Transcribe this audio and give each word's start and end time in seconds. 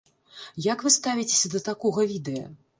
Як 0.67 0.79
вы 0.85 0.93
ставіцеся 0.97 1.53
да 1.55 1.63
такога 1.71 2.09
відэа? 2.15 2.53